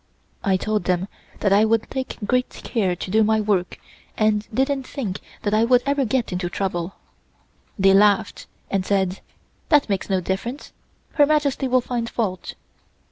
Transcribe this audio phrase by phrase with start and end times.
[0.43, 1.07] I told them
[1.41, 3.77] that I would take great care to do my work
[4.17, 6.95] and didn't think that I would ever get into trouble.
[7.77, 9.19] They laughed and said:
[9.69, 10.73] "That makes no difference.
[11.11, 12.55] Her Majesty will find fault."